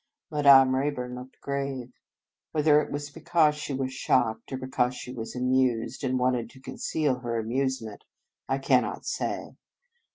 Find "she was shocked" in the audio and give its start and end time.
3.53-4.51